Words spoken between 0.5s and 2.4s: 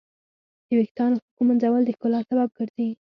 د ویښتانو ښه ږمنځول د ښکلا